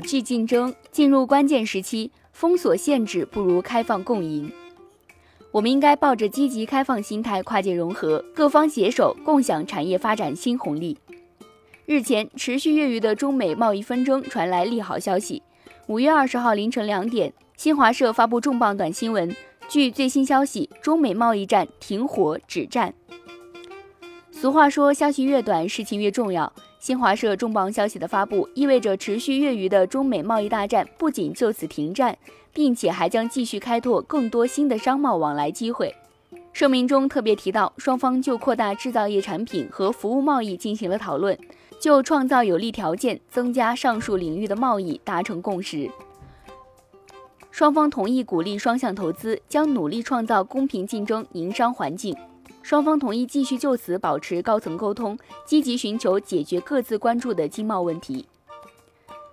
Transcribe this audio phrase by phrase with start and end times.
[0.00, 4.50] 5G 竞争进入关键时期，封锁限制不如开放共赢。
[5.50, 10.96] 我们应该抱着积极开放心态跨界融合，各方携手共享产业发展新红利。
[11.84, 15.42] 日前，持续月余的中美贸易纷争传来利好消息。
[15.86, 19.34] 五月二十号凌晨两点，新华社发布重磅短新闻。
[19.68, 22.94] 据最新消息，中美贸易战停火止战。
[24.30, 26.50] 俗话说，消息越短，事情越重要。
[26.80, 32.16] 新华社重磅消息的发布，意味着持续月余的中美贸易大战不仅就此停战，
[32.54, 35.94] 并且还将继续开拓更多新的商贸往来机会。
[36.54, 41.38] 声明中特别提到，双方就扩大制造业产品和服务贸易进行了讨论，
[41.78, 45.90] 就创造有利条件增加上述领域的贸易达成共识。
[47.50, 52.16] 双方同意鼓励双向投资，将努力创造公平竞争营商环境。
[52.62, 58.26] 双方同意继续就此保持高层沟通，积极寻求解决各自关注的经贸问题。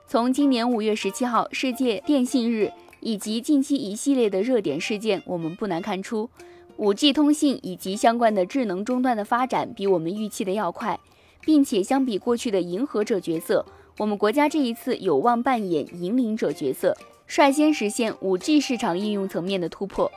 [0.08, 6.30] 从今年五月十七号世界电信日以及近期一系列的热点事件，我们不难看出，
[6.78, 10.98] 五 G 通信以及相关的智能终端的发展比我们预期的要快，
[11.42, 13.66] 并且相比过去的迎合者角色，
[13.98, 16.96] 我们国家这一次有望扮演引领者角色。
[17.28, 20.10] 率先实现 5G 市场应用层面的突破。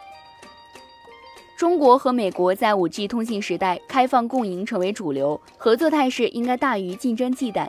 [1.61, 7.69] 中国和美国在 5G 通信时代开放共赢成为主流，合作态势应该大于竞争忌惮。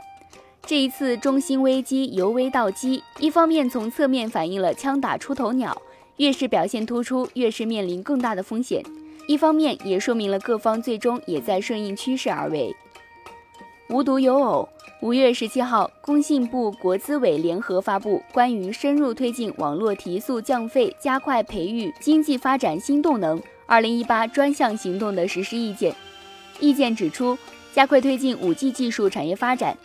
[0.64, 5.76] 这一次中兴危机由危到机，一方面从侧面反映了枪打出头鸟，
[6.16, 8.80] 越是表现突出，越是面临更大的风险；
[9.28, 12.74] 一方面也说明了各方最终也在顺应趋势而为。
[13.90, 14.66] 无独有偶。
[15.02, 25.94] 五月十七号，工信部、国资委联合发布关于深入推进网络提速降费、加快培育经济发展新动能（二零一八专项行动）的实施意见。
[26.60, 27.36] 意见指出，
[27.72, 29.76] 加快推进五 G 技术产业发展，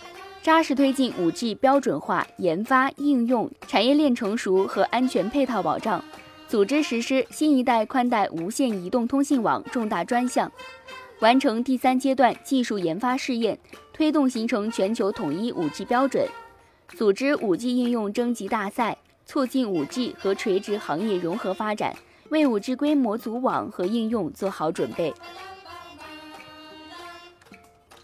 [0.42, 6.04] 扎实推进五 G 标准化研发、应用、产业链成熟和安全配套保障，
[6.48, 10.52] 组织实施新一代宽带无线移动通信网重大专项，
[11.20, 13.58] 完成第三阶段技术研发试验。
[13.94, 16.28] 推动形成全球统一 5G 标准，
[16.90, 18.96] 组织 5G 应用征集大赛，
[19.26, 21.96] 促进 5G 和垂直行业融合发展，
[22.30, 25.14] 为 5G 规模组网和应用做好准备。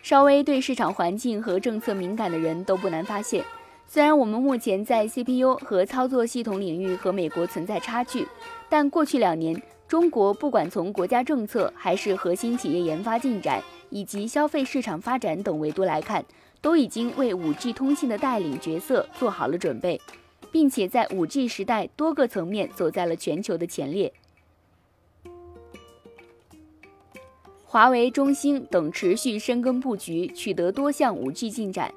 [0.01, 3.43] 稍微对市场环境和政策敏感的人都不难发现，
[3.87, 8.27] 虽然我们目前在 CPU 和操作系统领域和美国存在差距，
[8.69, 13.61] 但过去两年，中国不管从国家政策还是核心企业研发进展。
[13.89, 16.25] 以及消费市场发展等维度来看，
[16.61, 20.01] 都已经为 5G 通信的带领角色做好了准备，
[20.53, 24.13] 并且在 5G 时代多个层面走在了全球的前列。
[27.65, 31.91] 华为、中兴等持续深耕布局，取得多项 5G 进展。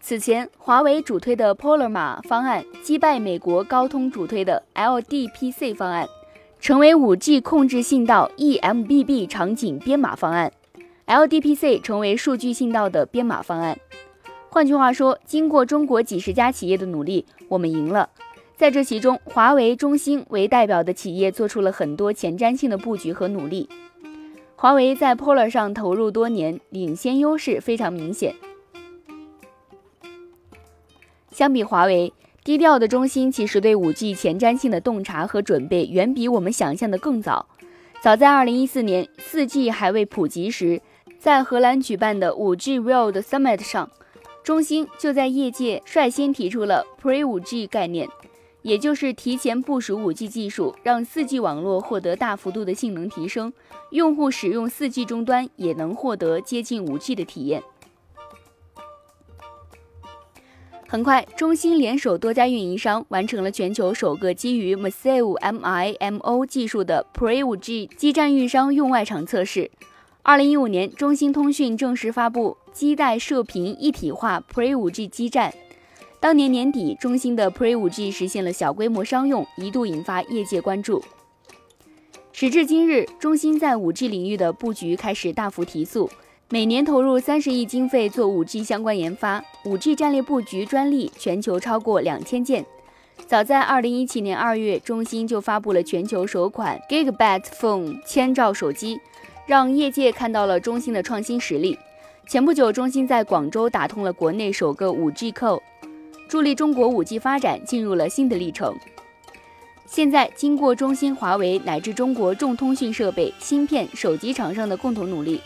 [0.00, 6.08] 此前，华为主推的 Polar 码方案击败美国高通主推的 LDPC 方案，
[6.60, 10.52] 成为 5G 控制信道 eMBB 场景编码方案。
[11.08, 13.76] LDPC 成为数据信道的编码方案。
[14.52, 18.10] 换句话说，经过中国几十家企业的努力，我们赢了。
[18.54, 23.66] 在这其中，华为、中兴为代表的企业做出了很多前瞻性的布局和努力。
[24.54, 28.34] 华为在 Polar 上投入多年，领先优势非常明显。
[31.30, 32.12] 相比华为，
[32.44, 37.48] 低调的中兴其实对 5G 前瞻性的洞察和准备，远比我们想象的更早。
[38.02, 40.82] 早在2014年，4G 还未普及时。
[41.18, 43.88] 在荷兰举办的 5G World Summit 上，
[44.42, 48.08] 中兴就在业界率先提出了 Pre-5G 概念，
[48.62, 53.52] 也就是提前部署 5G 技术，让 4G 网络获得大幅度的性能提升，
[53.90, 57.62] 用户使用 4G 终端也能获得接近 5G 的体验。
[60.88, 69.70] 很快，中兴联手多家运营商，完成了全球首个基于 Massive MIMO 技术的 Pre-5G 基站预商用外场测试。
[70.24, 75.52] 二零一五年，中兴通讯正式发布基带射频一体化 Pre 五 G 基站。
[76.20, 81.02] 当年年底，中兴的 Pre 五 G 实现了小规模商用，一度引发业界关注。
[82.30, 86.08] 时至今日，中兴在五 G 领域的布局开始大幅提速，
[86.50, 92.64] 每年投入三十亿经费做五 G 相关研发，五 G 战略布局专利全球超过两千件。
[93.26, 99.00] 早在二零一七年二月，中兴就发布了全球首款 Gigabit Phone 千兆手机。
[99.46, 101.78] 让业界看到了中兴的创新实力。
[102.28, 105.62] 前不久，中兴在广州打通了国内首个 5G 扣，
[106.28, 108.76] 助力中国 5G 发展进入了新的历程。
[109.84, 115.40] 现在，经过中兴、华为乃至中国重通讯设备、芯片、手机厂商的共同努力，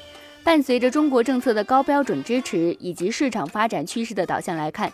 [0.44, 4.92] 伴随着中国政策的高标准支持以及市场发展趋势的导向来看，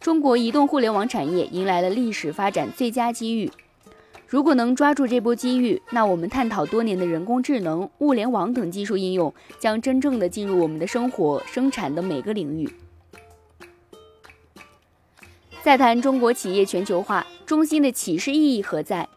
[0.00, 3.48] 中国移动互联网产业迎来了历史发展最佳机遇。
[4.30, 12.68] 如果能抓住这波机遇，那我们探讨多年的人工智能、物联网等技术应用将真正的进入我们的生活、生产的每个领域。
[15.62, 19.08] 再谈中国企业全球化中心的启示意义何在？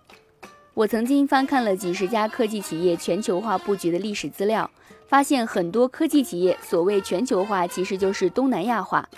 [0.73, 4.71] 我曾经翻看了几十家科技企业全球化布局的历史资料，
[5.07, 9.09] 发现很多科技企业所谓全球化，其实就是东南亚化。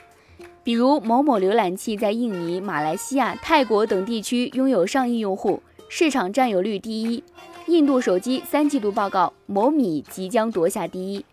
[0.63, 5.61] 比如某某浏览器在印尼、马来西亚、泰国等地区拥有上亿用户，
[5.95, 7.23] 市场占有率第一。
[7.67, 11.23] 印度手机三季度报告，某米即将夺下第一。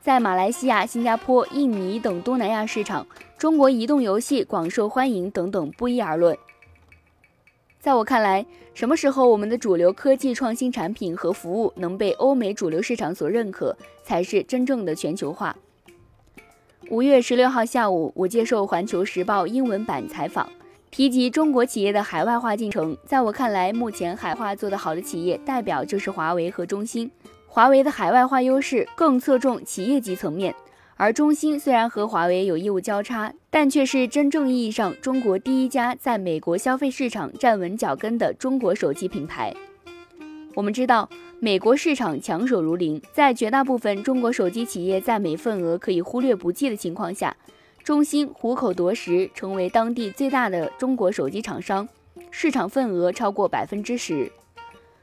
[0.00, 3.06] 在马来西亚、新加坡、印尼等东南亚市场，
[3.38, 6.36] 中国移动游戏广受欢迎等等不一而论。
[7.78, 8.44] 在我看来，
[8.74, 15.56] 什么时候我们的主流科技创新产品和服务能被欧美主流市场所认可，才是真正的全球化。
[16.90, 20.48] 五月十六号下午，我接受《环球时报》英文版采访，
[20.92, 22.94] 提及中国企业的海外化进程。
[23.06, 27.10] 在我看来，目前海化做得好的企业代表就是华为和中兴。
[27.46, 30.54] 华为的海外化优势更侧重企业级层面，
[30.98, 39.54] 而中兴虽然和华为有业务交叉，但却是真正意义上中国第一家在美国消费市场站稳脚跟的中国手机品牌。
[40.54, 41.08] 我们知道。
[41.44, 47.36] 美国市场强手如林，在绝大部分中国手机企业在美份额可以忽略不计的情况下，
[47.84, 51.88] 中兴虎口夺食，成为当地最大的中国手机厂商，
[52.30, 54.30] 市场份额超过百分之十。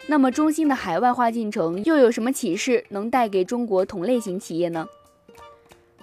[0.08, 4.88] 那么，中兴的海外化进程又有什么启示能带给中国同类型企业呢？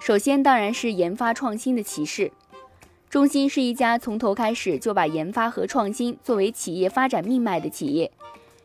[0.00, 2.31] 首先，当然是研发创新的启示。
[3.08, 8.12] 中兴是一家从头开始就把研发和创新作为企业发展命脉的企业。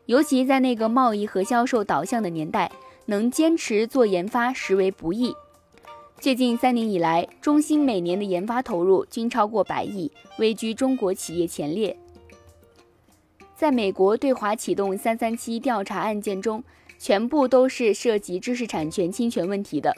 [0.07, 2.69] 尤其在那个贸易和销售导向的年代，
[3.05, 5.33] 能坚持做研发实为不易。
[6.21, 11.97] 最近三年以来，中兴每年的研发投入均超过百亿，位居中国企业前列。
[13.55, 16.63] 在美国对华启动“三三七”调查案件中，
[16.99, 19.95] 全部都是涉及知识产权侵权问题的，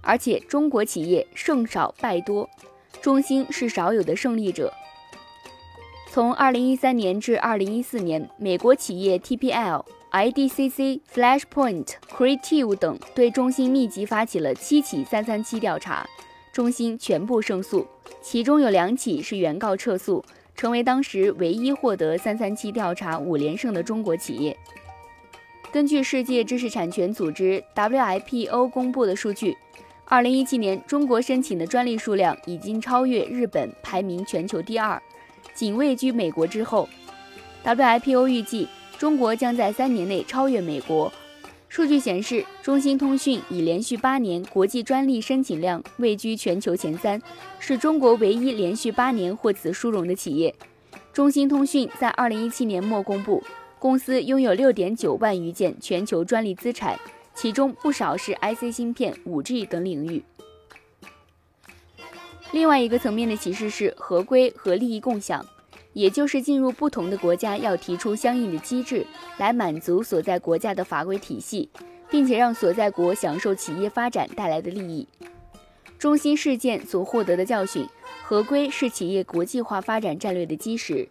[0.00, 2.48] 而且中国企业胜少败多，
[3.02, 4.72] 中兴是少有的胜利者。
[6.10, 16.08] 从二零一三年至二零一四年，美国企业 TPL、IDCC、Flashpoint、Creative 等对中兴密集发起了七起“三三七”调查，
[16.52, 17.86] 中兴全部胜诉，
[18.22, 20.24] 其中有两起是原告撤诉，
[20.54, 24.56] 成为当时唯一获得“三三七”调查五连胜的中国企业。
[25.70, 29.54] 根据世界知识产权组织 WIPO 公布的数据，
[30.06, 35.00] 二零一七年中国申请的专利数量已经超越日本，排名全球第二。
[35.52, 36.88] 仅位居美国之后
[37.62, 38.66] ，WIPO 预计
[38.98, 41.10] 中国将在三年内超越美国。
[41.68, 47.22] 数据显示，中兴通讯已连续八年国际专利申请量位居全球前三，
[47.60, 50.52] 是中国唯一连续八年获此殊荣的企业。
[51.12, 53.42] 中兴通讯在二零一七年末公布，
[53.78, 56.98] 公司拥有六点九万余件全球专利资产，
[57.34, 60.24] 其中不少是 IC 芯片、五 G 等领域。
[62.50, 65.44] 另外一个层面的启示是合规和利益共享，
[65.98, 69.04] 也就是进入不同的国家要提出相应的机制
[69.36, 71.68] 来满足所在国家的法规体系，
[72.08, 75.08] 并且让所在国享受企业发展带来的利益。
[75.98, 77.84] 中兴事件所获得的教训，
[78.22, 81.08] 合规是企业国际化发展战略的基石。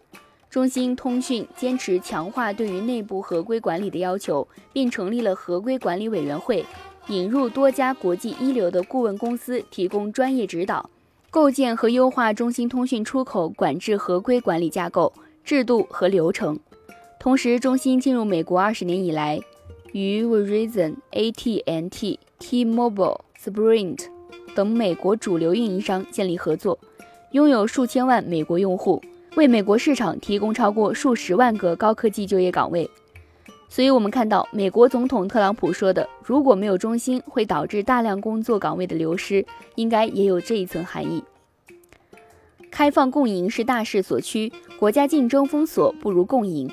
[0.48, 6.64] 中兴通讯坚持强化对于内部合规管理的要求，并成立了合规管理委员会，
[7.08, 10.88] 引入多家国际一流的顾问公司提供专业指导。
[11.30, 15.12] 构建和优化中兴通讯出口管制合规管理架构、
[15.44, 16.58] 制度和流程。
[17.20, 19.38] 同时，中兴进入美国二十年以来，
[19.92, 24.06] 与 Verizon、AT&T、T-Mobile、Sprint
[24.54, 26.78] 等美国主流运营商建立合作，
[27.32, 29.02] 拥有数千万美国用户，
[29.36, 32.88] 为美国市场提供超过数十万个高科技就业岗位。
[33.70, 39.44] 所以，我们看到美国总统特朗普说的“如果没有中心，会导致大量工作岗位的流失”，
[39.76, 41.22] 应该也有这一层含义。
[42.70, 46.70] 开放共赢是大势所趋，国家竞争封锁不如共赢。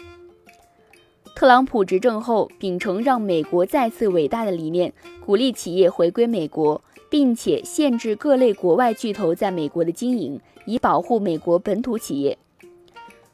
[1.35, 4.93] 特朗普执政后，秉承让美国再次伟大的理念，
[5.25, 12.37] 鼓励企业回归美国，并且限制各类国外巨头在美国的经营，以保护美国本土企业。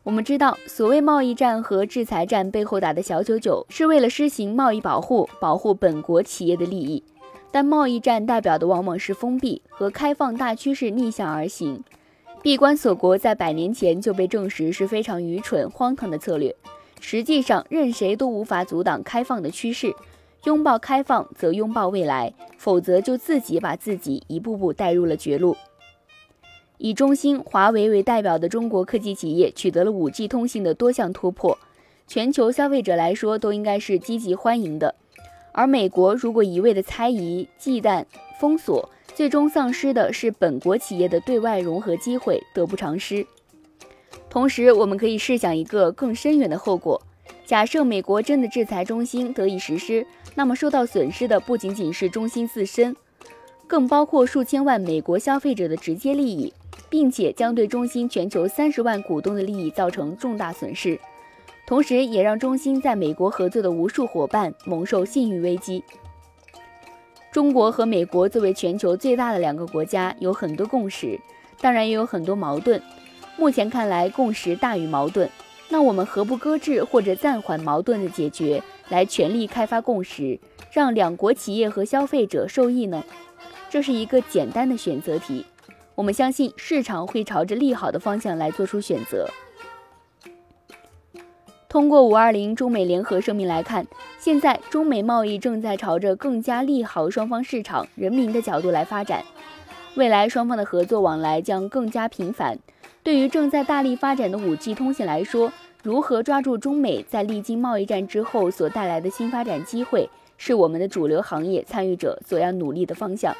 [0.04, 7.04] 我们知道，所谓贸易战和制裁战背后打的小九九，是为了施行贸易保护，保护本国企业的利益。
[7.52, 11.84] 但贸易战代表的往往是封闭和开放大趋势逆向而行。
[12.42, 16.56] 闭关锁国在百年前就被证实是非常愚蠢荒唐的策略。
[17.00, 19.94] 实际上，任谁都无法阻挡开放的趋势。
[20.46, 25.56] 拥抱开放，则拥抱未来；否则，就自己把自己一步步带入了绝路。
[26.84, 31.56] 以中兴、华为为代表的中国科技企业取得了 5G 通信的多项突破，
[32.08, 34.96] 全球消费者来说都应该是积极欢迎的。
[35.52, 38.04] 而美国如果一味的猜疑、忌惮、
[38.40, 43.28] 封锁，最终丧失的是本国企业的对外融合机会，得不偿失。
[44.28, 47.00] 同时，我们可以试想一个更深远的后果：
[47.46, 52.96] 假设美国真的制裁中兴得以实施，那么受到损失的不仅仅是中兴自身，
[53.68, 56.52] 更包括数千万美国消费者的直接利益。
[56.92, 61.00] 并且将对中兴全球三十万股东的利益造成重大损失，
[61.66, 65.82] 同时也让中兴在美国合作的无数伙伴蒙受信誉危机。
[67.32, 71.18] 中国和美国作为全球最大的两个国家，有很多共识，
[71.62, 72.82] 当然也有很多矛盾。
[73.38, 75.30] 目前看来，共识大于矛盾。
[75.70, 80.38] 那我们何不搁置或者暂缓矛盾的解决，来全力开发共识，
[80.74, 83.02] 让两国企业和消费者受益呢？
[83.70, 85.46] 这是一个简单的选择题。
[85.96, 89.28] 我们相信市场会朝着利好的方向来做出选择。
[91.70, 93.88] 通过五二零中美联合声明来看，
[94.20, 99.24] 现在中美贸易正在朝着更加利好双方市场、人民的角度来发展。
[99.96, 102.58] 未来双方的合作往来将更加频繁。
[103.04, 113.36] 对于正在大力发展的五 G 通信来说，如何抓住中美在历经贸易战之后所带来的新发展机会，是我们的主流行业参与者所要努力的方向。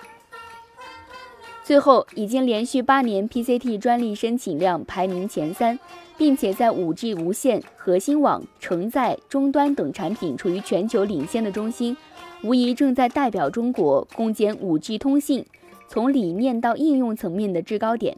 [1.64, 5.78] 最后，已经连续八年 PCT 专利申请量排名前三，
[6.18, 11.96] 并且在 5G 无线、核心网、承载终端等产品处于全球领先的中兴，
[12.44, 15.46] 无疑正在代表中国攻坚 5G 通信
[15.88, 18.18] 从理念到应用层面的制高点。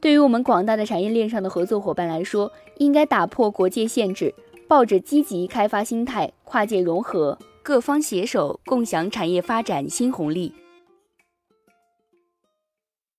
[0.00, 4.32] 对于我们广大的产业链上的合作伙伴来说，应该打破国界限制，
[4.68, 10.54] 抱着积极开发心态，跨界融合，各方携手，共享产业发展新红利。